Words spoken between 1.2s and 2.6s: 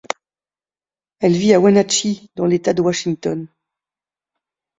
vit à Wenatchee dans